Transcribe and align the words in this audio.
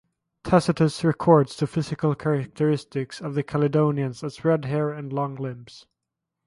Tacitus 0.43 1.03
records 1.03 1.55
the 1.55 1.67
physical 1.67 2.15
characteristics 2.15 3.21
of 3.21 3.35
the 3.35 3.43
Caledonians 3.43 4.23
as 4.23 4.43
red 4.43 4.65
hair 4.65 4.89
and 4.89 5.13
long 5.13 5.35
limbs. 5.35 5.85